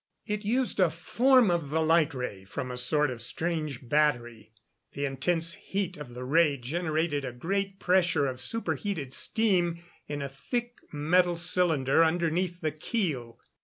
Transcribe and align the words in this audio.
It 0.25 0.43
used 0.43 0.79
a 0.79 0.89
form 0.89 1.51
of 1.51 1.69
the 1.69 1.79
light 1.79 2.15
ray 2.15 2.43
from 2.43 2.71
a 2.71 2.75
sort 2.77 3.11
of 3.11 3.21
strange 3.21 3.87
battery. 3.87 4.51
The 4.93 5.05
intense 5.05 5.53
heat 5.53 5.95
of 5.95 6.15
the 6.15 6.23
ray 6.23 6.57
generated 6.57 7.23
a 7.23 7.31
great 7.31 7.79
pressure 7.79 8.25
of 8.25 8.39
superheated 8.39 9.13
steam 9.13 9.83
in 10.07 10.23
a 10.23 10.27
thick 10.27 10.73
metal 10.91 11.35
cylinder 11.35 12.03
underneath 12.03 12.61
the 12.61 12.71
keel. 12.71 13.37